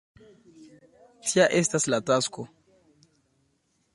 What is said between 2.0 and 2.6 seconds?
tasko.